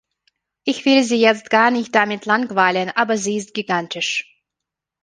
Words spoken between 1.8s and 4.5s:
damit langweilen, aber sie ist gigantisch.